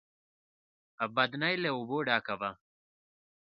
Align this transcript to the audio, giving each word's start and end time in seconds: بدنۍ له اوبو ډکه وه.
بدنۍ 1.15 1.55
له 1.63 1.69
اوبو 1.75 1.97
ډکه 2.07 2.35
وه. 2.39 2.51